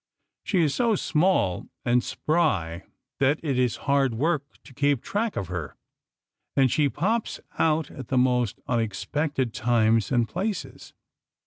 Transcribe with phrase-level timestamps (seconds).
[0.43, 2.85] She is so small and spry
[3.19, 5.75] that it is hard work to keep track of her,
[6.55, 10.93] and she pops out at the most unexpected times and places.